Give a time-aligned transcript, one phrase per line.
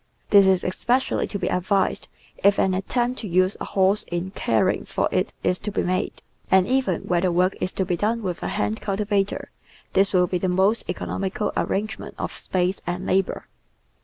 [0.31, 2.07] This is espe cially to be advised
[2.43, 6.23] if an attempt to use a horse in caring for it is to be made,
[6.49, 9.51] and even where the work is to be done with a hand cultivator
[9.93, 13.47] this will be the most economical arrangement of space and labour.